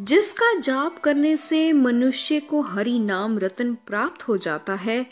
जिसका 0.00 0.58
जाप 0.58 0.98
करने 0.98 1.36
से 1.36 1.72
मनुष्य 1.72 2.40
को 2.40 2.60
हरि 2.60 2.98
नाम 2.98 3.38
रतन 3.38 3.74
प्राप्त 3.74 4.28
हो 4.28 4.36
जाता 4.36 4.74
है, 4.74 5.06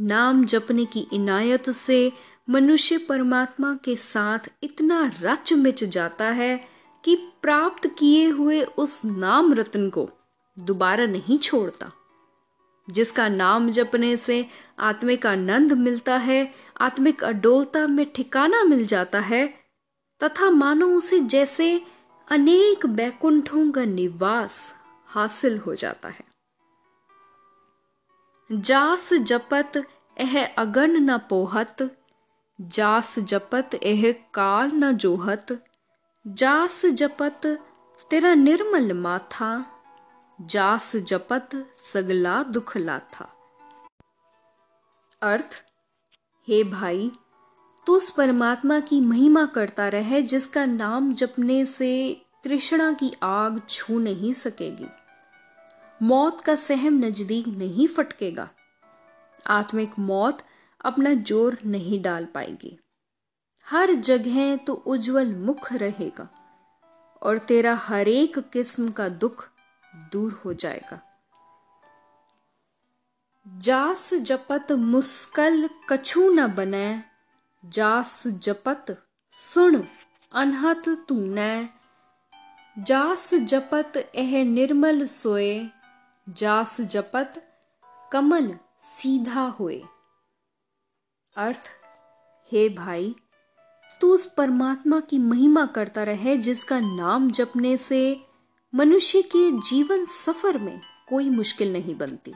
नाम 0.00 0.44
जपने 0.44 0.84
की 0.84 1.06
इनायत 1.12 1.70
से 1.70 2.12
मनुष्य 2.50 2.98
परमात्मा 2.98 3.78
के 3.84 3.96
साथ 3.96 4.38
इतना 4.62 5.12
रच 5.20 5.52
मिच 5.52 5.84
जाता 5.84 6.24
है 6.24 6.77
कि 7.04 7.16
प्राप्त 7.16 7.86
किए 7.98 8.28
हुए 8.28 8.62
उस 8.62 9.04
नाम 9.04 9.52
रत्न 9.52 9.90
को 9.90 10.10
दोबारा 10.58 11.06
नहीं 11.06 11.38
छोड़ता। 11.38 11.92
जिसका 12.90 13.28
नाम 13.28 13.70
जपने 13.70 14.16
से 14.16 14.46
आत्मिक 14.78 15.26
आनंद 15.26 15.72
मिलता 15.72 16.16
है, 16.16 16.54
आत्मिक 16.80 17.24
अडोलता 17.24 17.86
में 17.86 18.12
ठिकाना 18.12 18.64
मिल 18.64 18.86
जाता 18.86 19.20
है, 19.20 19.54
तथा 20.22 20.50
मानो 20.50 20.88
उसे 20.88 21.20
जैसे 21.20 21.82
अनेक 22.30 22.86
बैकुंठों 22.86 23.70
का 23.70 23.84
निवास 23.84 24.74
हासिल 25.06 25.58
हो 25.58 25.74
जाता 25.74 26.08
है। 26.08 26.24
जास 28.52 29.14
जपत 29.14 29.72
एह 30.18 30.46
अगन 30.46 30.90
न 30.90 31.18
पोहत, 31.18 31.96
जास 32.60 33.18
जपत 33.18 33.70
एह 33.74 34.12
काल 34.12 34.70
न 34.74 34.92
जोहत 34.92 35.64
जास 36.28 36.86
जपत 36.86 37.40
तेरा 38.10 38.34
निर्मल 38.34 38.92
माथा, 38.92 39.66
जास 40.40 40.96
जपत 40.96 41.48
सगला 41.92 42.42
दुख 42.42 42.76
लाथा। 42.76 43.28
अर्थ, 45.22 45.64
हे 46.48 46.64
भाई, 46.64 47.12
तू 47.86 47.96
उस 47.96 48.10
परमात्मा 48.10 48.80
की 48.80 49.00
महिमा 49.00 49.46
करता 49.46 49.88
रहे, 49.88 50.22
जिसका 50.22 50.66
नाम 50.66 51.12
जपने 51.12 51.66
से 51.66 52.22
तृष्णा 52.44 52.92
की 52.92 53.12
आग 53.22 53.60
छू 53.68 53.98
नहीं 53.98 54.32
सकेगी। 54.32 54.86
मौत 56.02 56.40
का 56.40 56.54
सहम 56.54 56.94
नज़दीक 56.94 57.48
नहीं 57.48 57.88
फटकेगा। 57.88 58.48
आत्मिक 59.46 59.98
मौत 59.98 60.38
अपना 60.84 61.14
ज़ोर 61.14 61.58
नहीं 61.66 62.02
डाल 62.02 62.24
पाएगी। 62.24 62.78
हर 63.68 63.92
जगह 63.94 64.56
तो 64.56 64.74
उज्जवल 64.86 65.34
मुख 65.36 65.72
रहेगा, 65.72 66.28
और 67.22 67.38
तेरा 67.38 67.74
हर 67.78 68.08
एक 68.08 68.38
किस्म 68.52 68.88
का 68.90 69.08
दुख 69.08 69.48
दूर 70.12 70.40
हो 70.44 70.52
जाएगा। 70.54 71.00
जास 73.46 74.12
जपत 74.22 74.72
मुस्कल 74.72 75.68
कछु 75.90 76.28
न 76.30 76.46
बने, 76.54 77.02
जास 77.64 78.22
जपत 78.42 78.96
सुन 79.32 79.82
अनहत 80.32 80.88
तूने 81.08 81.68
जास 82.76 83.32
जपत 83.34 83.96
एह 83.96 84.42
निर्मल 84.46 85.06
सोए, 85.08 85.68
जास 86.26 86.80
जपत 86.82 87.40
कमल 88.12 88.52
सीधा 88.82 89.46
होए। 89.50 89.82
अर्थ, 91.36 91.70
हे 92.52 92.68
भाई 92.74 93.14
तू 94.00 94.12
उस 94.14 94.26
परमात्मा 94.36 95.00
की 95.00 95.18
महिमा 95.18 95.64
करता 95.66 96.02
रहे, 96.02 96.36
जिसका 96.36 96.80
नाम 96.80 97.30
जपने 97.30 97.76
से 97.76 98.20
मनुष्य 98.74 99.22
के 99.22 99.50
जीवन 99.60 100.04
सफ़र 100.04 100.58
में 100.58 100.80
कोई 101.08 101.30
मुश्किल 101.30 101.72
नहीं 101.72 101.94
बनती। 101.94 102.34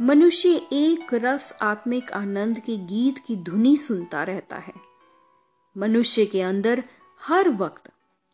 मनुष्य 0.00 0.48
एक 0.72 1.14
रस 1.14 1.58
आत्मिक 1.62 2.12
आनंद 2.12 2.58
के 2.58 2.76
गीत 2.76 3.18
की 3.18 3.36
धुनी 3.36 3.76
सुनता 3.76 4.22
रहता 4.24 4.56
है। 4.56 4.72
मनुष्य 5.76 6.24
के 6.26 6.42
अंदर 6.42 6.82
हर 7.20 7.48
वक्त 7.48 7.90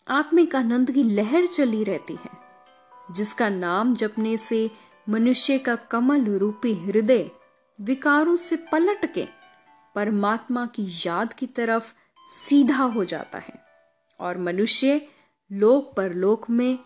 आत्मिक 0.07 0.57
आनंद 0.57 0.91
की 0.91 1.03
लहर 1.03 1.47
चली 1.47 1.85
रहती 1.85 2.15
है, 2.15 2.31
जिसका 3.11 3.49
नाम 3.49 3.95
जपने 3.95 4.37
से 4.37 4.71
मनुष्य 5.09 5.59
का 5.59 5.75
कमल 5.75 6.25
रूपी 6.39 6.75
हृदय 6.75 7.31
विकारों 7.79 8.37
से 8.37 8.57
पलट 8.73 9.13
के 9.15 9.27
परमात्मा 9.95 10.67
की 10.67 10.87
याद 11.07 11.33
की 11.33 11.47
तरफ़ 11.47 11.95
सीधा 12.31 12.85
हो 12.85 13.05
जाता 13.05 13.39
है 13.39 13.65
और 14.21 14.39
मनुष्य 14.39 15.09
लोक 15.53 15.95
परलोक 15.97 16.51
में 16.51 16.79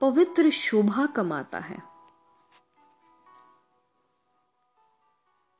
पवित्र 0.00 0.50
शोभा 0.50 1.06
कमाता 1.06 1.58
है। 1.58 1.82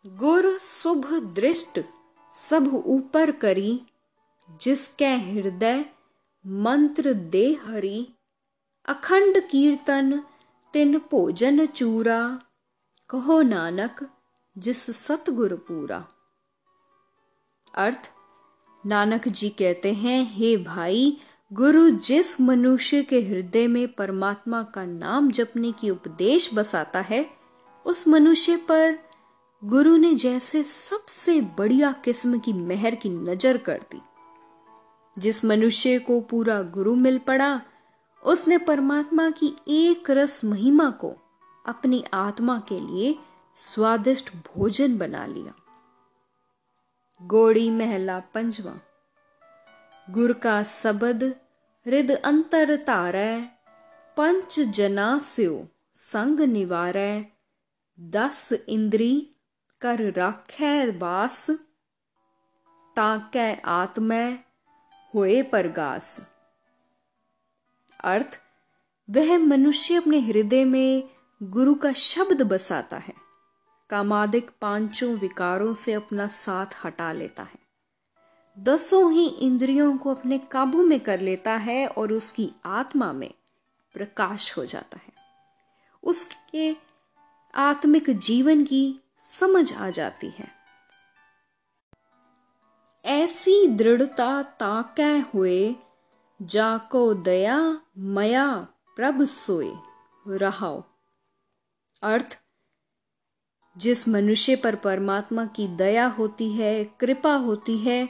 गुर 0.06 0.58
शुभ 0.58 1.34
दृष्ट 1.34 1.80
सब 2.32 2.82
ऊपर 2.86 3.30
करी, 3.30 3.86
जिसके 4.60 5.06
हृदय 5.06 5.84
मंत्र 6.46 7.12
दे 7.12 7.54
हरी, 7.54 8.14
अखंड 8.86 9.48
कीर्तन 9.48 10.22
तिन 10.72 10.98
भोजन 10.98 11.66
चूरा, 11.66 12.40
कहो 13.10 13.42
नानक 13.42 14.10
जिस 14.58 15.06
सतगुर 15.06 15.54
पूरा। 15.54 16.08
अर्थ, 17.74 18.10
नानक 18.86 19.28
जी 19.28 19.48
कहते 19.48 19.92
हैं, 19.92 20.34
हे 20.34 20.56
भाई, 20.56 21.16
गुरु 21.52 21.90
जिस 21.90 22.40
मनुष्य 22.40 23.02
के 23.02 23.20
हृदय 23.20 23.66
में 23.66 23.88
परमात्मा 23.88 24.62
का 24.62 24.84
नाम 24.84 25.30
जपने 25.30 25.72
की 25.72 25.90
उपदेश 25.90 26.54
बसाता 26.54 27.00
है, 27.00 27.30
उस 27.86 28.08
मनुष्य 28.08 28.56
पर 28.56 28.98
गुरु 29.64 29.96
ने 29.96 30.14
जैसे 30.14 30.64
सबसे 30.64 31.40
बढ़िया 31.40 31.92
किस्म 31.92 32.38
की 32.38 32.52
मेहर 32.52 32.94
की 32.94 33.08
नज़र 33.08 33.56
कर 33.56 33.80
दी। 33.90 34.00
जिस 35.18 35.44
मनुष्य 35.44 35.98
को 35.98 36.20
पूरा 36.20 36.62
गुरु 36.62 36.94
मिल 36.94 37.18
पड़ा, 37.18 37.60
उसने 38.24 38.58
परमात्मा 38.58 39.30
की 39.30 39.56
एक 39.68 40.10
रस 40.10 40.44
महिमा 40.44 40.90
को 40.90 41.14
अपनी 41.66 42.04
आत्मा 42.14 42.58
के 42.58 42.80
लिए 42.80 43.18
स्वादिष्ट 43.56 44.30
भोजन 44.30 44.98
बना 44.98 45.26
लिया। 45.26 45.54
गोड़ी 47.22 47.70
महला 47.70 48.18
पंजवा। 48.18 48.80
गुर 50.10 50.32
का 50.32 50.62
सबद 50.62 51.40
रिद 51.86 52.10
अंतर 52.10 52.76
तारै, 52.76 53.48
पंच 54.16 54.60
जना 54.60 55.18
स्यो 55.18 55.68
संग 55.94 56.40
निवारै। 56.40 57.24
दस 58.00 58.52
इंद्री 58.68 59.36
कर 59.80 60.12
राखै 60.12 60.90
वास 60.90 61.50
ताकै 62.96 63.54
आत्मै 63.54 64.38
होए 65.14 65.42
परगास। 65.42 66.28
अर्थ, 68.04 68.40
वह 69.10 69.38
मनुष्य 69.38 69.94
अपने 69.94 70.20
हृदय 70.20 70.64
में 70.64 71.08
गुरु 71.42 71.74
का 71.74 71.92
शब्द 71.92 72.42
बसाता 72.42 72.96
है। 72.96 73.21
कामादिक 73.92 74.50
पाँचों 74.60 75.14
विकारों 75.14 75.74
से 75.74 75.92
अपना 75.92 76.26
साथ 76.26 76.66
हटा 76.84 77.12
लेता 77.12 77.42
है। 77.42 77.58
दसों 78.58 79.12
ही 79.12 79.28
इंद्रियों 79.28 79.98
को 79.98 80.14
अपने 80.14 80.38
काबू 80.38 80.82
में 80.82 81.00
कर 81.00 81.20
लेता 81.20 81.52
है 81.52 81.88
और 81.88 82.12
उसकी 82.12 82.52
आत्मा 82.64 83.12
में 83.12 83.34
प्रकाश 83.92 84.58
हो 84.58 84.64
जाता 84.64 85.00
है। 85.06 85.12
उसके 86.02 86.76
आत्मिक 87.54 88.10
जीवन 88.10 88.64
की 88.64 89.00
समझ 89.24 89.76
आ 89.76 89.90
जाती 89.90 90.30
है। 90.30 90.48
ऐसी 93.04 93.66
दृढ़ता 93.66 94.42
ताकै 94.42 95.18
हुए, 95.18 95.76
जाको 96.42 97.14
दया 97.14 97.80
मया 97.98 98.68
प्रभ 98.96 99.24
सोए, 99.26 99.74
रहाओ। 100.28 100.84
अर्थ 102.02 102.41
जिस 103.76 104.08
मनुष्य 104.08 104.56
पर 104.56 104.76
परमात्मा 104.76 105.44
की 105.46 105.68
दया 105.68 106.06
होती 106.06 106.52
है, 106.52 106.84
कृपा 106.84 107.34
होती 107.34 107.78
है, 107.78 108.08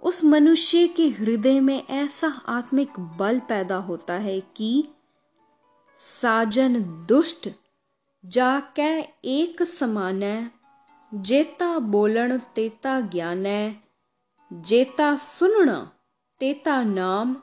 उस 0.00 0.24
मनुष्य 0.24 0.86
के 0.88 1.08
हृदय 1.08 1.60
में 1.60 1.86
ऐसा 1.86 2.28
आत्मिक 2.28 3.00
बल 3.00 3.40
पैदा 3.40 3.76
होता 3.76 4.14
है 4.14 4.40
कि 4.40 4.88
साजन 5.98 6.82
दुष्ट 7.08 7.48
जाकै 8.24 9.08
एक 9.24 9.62
समान 9.62 10.22
है 10.22 10.50
जेता 11.14 11.78
बोलण 11.78 12.38
तेता 12.38 13.00
ज्ञान 13.00 13.46
है 13.46 13.82
जेता 14.52 15.16
सुनना 15.16 15.92
तेता 16.40 16.82
नाम, 16.82 17.36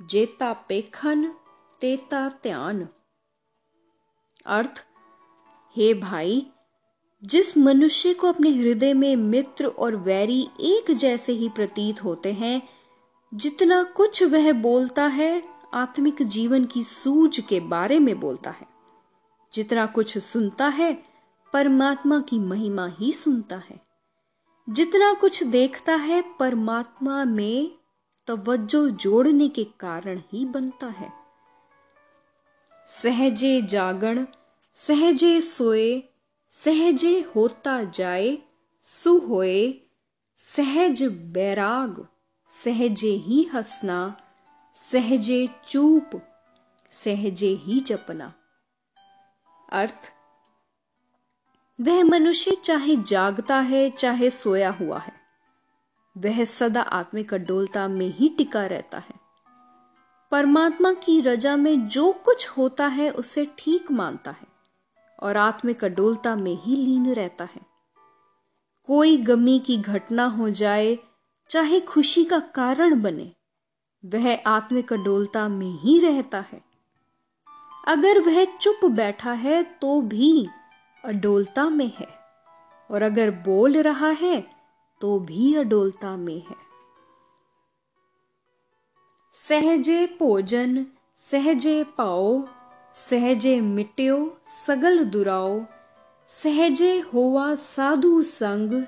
जेता 0.00 0.52
पेखन 0.52 1.24
तेता 1.80 2.28
ध्यान 2.42 2.88
अर्थ, 4.46 4.84
हे 5.76 5.94
भाई 5.94 6.46
जिस 7.26 7.58
मनुष्य 7.58 8.14
को 8.14 8.28
अपने 8.28 8.50
हृदय 8.50 8.94
में 8.94 9.16
मित्र 9.16 9.66
और 9.66 9.96
वैरी 9.96 10.48
एक 10.60 10.90
जैसे 10.90 11.32
ही 11.32 11.48
प्रतीत 11.48 12.04
होते 12.04 12.32
हैं, 12.32 12.68
जितना 13.34 13.82
कुछ 13.82 14.22
वह 14.22 14.52
बोलता 14.52 15.06
है, 15.06 15.42
आत्मिक 15.74 16.22
जीवन 16.22 16.64
की 16.64 16.84
सूझ 16.84 17.40
के 17.40 17.60
बारे 17.60 17.98
में 17.98 18.20
बोलता 18.20 18.50
है। 18.50 18.66
जितना 19.52 19.86
कुछ 19.86 20.18
सुनता 20.18 20.68
है, 20.68 21.02
परमात्मा 21.52 22.20
की 22.20 22.38
महिमा 22.38 22.86
ही 22.86 23.12
सुनता 23.12 23.56
है। 23.56 23.80
जितना 24.70 25.14
कुछ 25.14 25.42
देखता 25.42 25.94
है, 25.94 26.24
परमात्मा 26.38 27.24
में 27.24 27.70
तवज्जो 28.26 28.88
जोड़ने 28.88 29.48
के 29.48 29.64
कारण 29.64 30.18
ही 30.32 30.44
बनता 30.44 30.86
है। 30.86 31.12
सहजे 32.88 33.62
जागण, 33.62 34.26
सहजे 34.74 35.40
सोए 35.40 36.02
सहजे 36.56 37.20
होता 37.20 37.82
जाए, 37.82 38.38
सु 38.82 39.18
होए, 39.18 39.80
सहज 40.36 41.02
बैराग, 41.02 42.08
सहजे 42.48 43.10
ही 43.10 43.42
हंसना, 43.42 44.16
सहजे 44.76 45.48
चूप, 45.68 46.10
सहजे 46.90 47.48
ही 47.48 47.80
जपना। 47.80 48.34
अर्थ, 49.72 50.12
वह 51.80 52.04
मनुष्य 52.04 52.56
चाहे 52.64 52.96
जागता 52.96 53.56
है, 53.56 53.90
चाहे 53.90 54.30
सोया 54.30 54.70
हुआ 54.70 54.98
है, 54.98 55.12
वह 56.18 56.44
सदा 56.44 56.82
आत्मिक 56.82 57.34
अडोलता 57.34 57.88
में 57.88 58.08
ही 58.08 58.28
टिका 58.28 58.66
रहता 58.66 58.98
है। 58.98 59.14
परमात्मा 60.30 60.92
की 60.92 61.20
रजा 61.20 61.56
में 61.56 61.86
जो 61.86 62.12
कुछ 62.12 62.48
होता 62.48 62.86
है, 62.86 63.10
उसे 63.10 63.50
ठीक 63.58 63.90
मानता 63.90 64.30
है। 64.30 64.55
और 65.20 65.36
आत्मिक 65.36 65.84
अडोलता 65.84 66.36
में 66.36 66.62
ही 66.62 66.76
लीन 66.76 67.12
रहता 67.12 67.44
है। 67.44 67.60
कोई 68.86 69.16
गमी 69.16 69.58
की 69.58 69.76
घटना 69.76 70.24
हो 70.24 70.50
जाए, 70.50 70.98
चाहे 71.48 71.80
खुशी 71.80 72.24
का 72.24 72.38
कारण 72.38 73.02
बने, 73.02 73.32
वह 74.04 74.42
आत्मिक 74.46 74.92
अडोलता 74.92 75.48
में 75.48 75.70
ही 75.70 75.98
रहता 75.98 76.44
है। 76.52 76.62
अगर 77.88 78.18
वह 78.18 78.44
चुप 78.44 78.84
बैठा 78.84 79.32
है 79.32 79.62
तो 79.62 80.00
भी 80.00 80.46
अडोलता 81.04 81.68
में 81.68 81.92
है। 81.96 82.08
और 82.90 83.02
अगर 83.02 83.30
बोल 83.30 83.76
रहा 83.76 84.10
है 84.10 84.40
तो 85.00 85.18
भी 85.18 85.54
अडोलता 85.54 86.16
में 86.16 86.40
है। 86.40 86.66
सहजे 89.34 90.16
भोजन, 90.20 90.86
सहजे 91.18 91.84
पाओ 91.84 92.48
सहजे 92.96 93.60
मिट्यो 93.60 94.38
सगल 94.66 95.04
दुराओ। 95.04 95.64
सहजे 96.28 97.00
होवा 97.00 97.54
साधु 97.54 98.22
संग। 98.22 98.84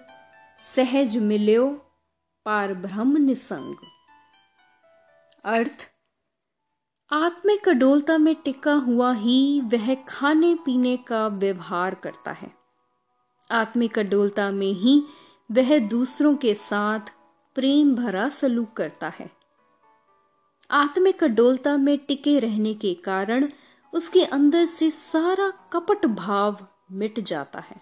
सहज 0.62 1.16
मिल्यो, 1.18 1.66
पार 2.44 2.74
ब्रह्म 2.74 3.16
निसंग। 3.16 3.76
अर्थ, 5.44 5.90
आत्मिक 7.12 7.68
अडोलता 7.68 8.18
में 8.18 8.34
टिका 8.34 8.72
हुआ 8.72 9.12
ही 9.12 9.60
वह 9.60 9.94
खाने 9.94 10.54
पीने 10.54 10.96
का 10.96 11.26
व्यवहार 11.28 11.94
करता 11.94 12.32
है। 12.32 12.50
आत्मिक 13.50 13.98
अडोलता 13.98 14.50
में 14.50 14.72
ही 14.72 15.02
वह 15.50 15.78
दूसरों 15.78 16.36
के 16.36 16.54
साथ 16.54 17.00
प्रेम 17.54 17.94
भरा 17.94 18.28
सलूक 18.28 18.72
करता 18.72 19.08
है। 19.08 19.30
आत्मिक 20.70 21.24
अडोलता 21.24 21.76
में 21.76 21.98
टिके 21.98 22.38
रहने 22.38 22.74
के 22.74 22.94
कारण 22.94 23.48
उसके 23.92 24.24
अंदर 24.24 24.64
से 24.64 24.90
सारा 24.90 25.50
कपट 25.72 26.06
भाव 26.06 26.66
मिट 26.92 27.20
जाता 27.20 27.60
है। 27.60 27.80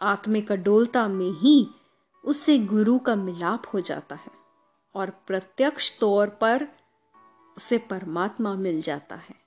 आत्मे 0.00 0.40
का 0.40 0.56
डोलता 0.56 1.08
में 1.08 1.30
ही 1.30 1.70
उससे 2.24 2.58
गुरु 2.58 2.98
का 2.98 3.14
मिलाप 3.14 3.62
हो 3.74 3.80
जाता 3.80 4.14
है 4.14 4.30
और 4.94 5.10
प्रत्यक्ष 5.10 5.98
तौर 5.98 6.28
पर 6.28 6.68
उसे 7.56 7.78
परमात्मा 7.78 8.54
मिल 8.54 8.80
जाता 8.80 9.16
है। 9.16 9.43